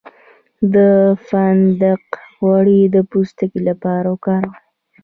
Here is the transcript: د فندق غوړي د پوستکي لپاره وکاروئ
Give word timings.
د 0.73 0.75
فندق 1.27 2.03
غوړي 2.39 2.81
د 2.93 2.95
پوستکي 3.09 3.59
لپاره 3.69 4.07
وکاروئ 4.13 4.53